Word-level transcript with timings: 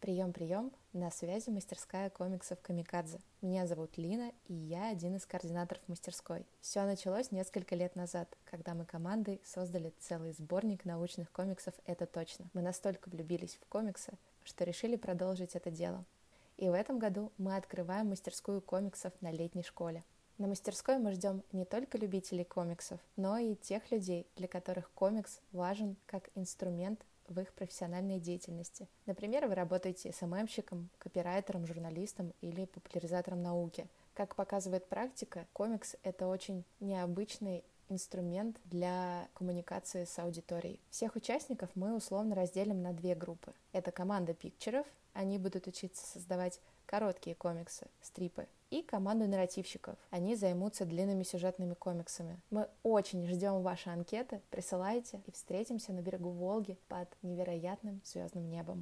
Прием, 0.00 0.32
прием! 0.32 0.72
На 0.94 1.10
связи 1.10 1.50
мастерская 1.50 2.08
комиксов 2.08 2.58
Камикадзе. 2.62 3.20
Меня 3.42 3.66
зовут 3.66 3.98
Лина, 3.98 4.32
и 4.48 4.54
я 4.54 4.88
один 4.88 5.16
из 5.16 5.26
координаторов 5.26 5.86
мастерской. 5.88 6.46
Все 6.62 6.84
началось 6.84 7.30
несколько 7.32 7.74
лет 7.74 7.96
назад, 7.96 8.34
когда 8.46 8.72
мы 8.72 8.86
командой 8.86 9.42
создали 9.44 9.92
целый 9.98 10.32
сборник 10.32 10.86
научных 10.86 11.30
комиксов 11.30 11.74
«Это 11.84 12.06
точно». 12.06 12.46
Мы 12.54 12.62
настолько 12.62 13.10
влюбились 13.10 13.58
в 13.60 13.66
комиксы, 13.68 14.14
что 14.42 14.64
решили 14.64 14.96
продолжить 14.96 15.54
это 15.54 15.70
дело. 15.70 16.06
И 16.56 16.70
в 16.70 16.72
этом 16.72 16.98
году 16.98 17.30
мы 17.36 17.54
открываем 17.54 18.08
мастерскую 18.08 18.62
комиксов 18.62 19.12
на 19.20 19.30
летней 19.30 19.62
школе. 19.62 20.02
На 20.38 20.46
мастерской 20.46 20.96
мы 20.96 21.12
ждем 21.12 21.42
не 21.52 21.66
только 21.66 21.98
любителей 21.98 22.44
комиксов, 22.44 23.00
но 23.16 23.36
и 23.36 23.54
тех 23.54 23.90
людей, 23.90 24.26
для 24.36 24.48
которых 24.48 24.90
комикс 24.92 25.42
важен 25.52 25.98
как 26.06 26.30
инструмент 26.34 27.04
в 27.30 27.40
их 27.40 27.52
профессиональной 27.54 28.20
деятельности. 28.20 28.88
Например, 29.06 29.46
вы 29.46 29.54
работаете 29.54 30.12
СММщиком, 30.12 30.90
копирайтером, 30.98 31.66
журналистом 31.66 32.34
или 32.40 32.66
популяризатором 32.66 33.42
науки. 33.42 33.86
Как 34.14 34.34
показывает 34.34 34.86
практика, 34.86 35.46
комикс— 35.52 35.96
это 36.02 36.26
очень 36.26 36.64
необычный 36.80 37.64
инструмент 37.90 38.56
для 38.64 39.28
коммуникации 39.34 40.04
с 40.04 40.18
аудиторией. 40.18 40.80
Всех 40.90 41.16
участников 41.16 41.70
мы 41.74 41.94
условно 41.94 42.34
разделим 42.34 42.82
на 42.82 42.92
две 42.92 43.14
группы. 43.14 43.52
Это 43.72 43.90
команда 43.90 44.34
пикчеров, 44.34 44.86
они 45.12 45.38
будут 45.38 45.66
учиться 45.66 46.06
создавать 46.06 46.60
короткие 46.86 47.36
комиксы, 47.36 47.86
стрипы, 48.00 48.46
и 48.70 48.82
команду 48.82 49.26
нарративщиков. 49.26 49.96
Они 50.10 50.36
займутся 50.36 50.84
длинными 50.84 51.24
сюжетными 51.24 51.74
комиксами. 51.74 52.40
Мы 52.50 52.68
очень 52.82 53.26
ждем 53.26 53.62
ваши 53.62 53.90
анкеты, 53.90 54.40
присылайте 54.50 55.20
и 55.26 55.32
встретимся 55.32 55.92
на 55.92 56.00
берегу 56.00 56.30
Волги 56.30 56.78
под 56.88 57.08
невероятным 57.22 58.00
звездным 58.04 58.48
небом. 58.48 58.78